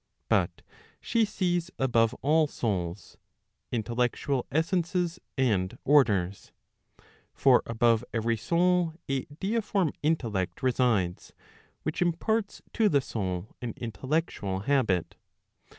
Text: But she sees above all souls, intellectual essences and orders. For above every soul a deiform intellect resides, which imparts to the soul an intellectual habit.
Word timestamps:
But 0.29 0.63
she 0.99 1.25
sees 1.25 1.69
above 1.77 2.15
all 2.23 2.47
souls, 2.47 3.17
intellectual 3.71 4.47
essences 4.51 5.19
and 5.37 5.77
orders. 5.85 6.51
For 7.35 7.61
above 7.67 8.03
every 8.11 8.35
soul 8.35 8.95
a 9.07 9.25
deiform 9.25 9.93
intellect 10.01 10.63
resides, 10.63 11.33
which 11.83 12.01
imparts 12.01 12.63
to 12.73 12.89
the 12.89 12.99
soul 12.99 13.55
an 13.61 13.75
intellectual 13.77 14.61
habit. 14.61 15.17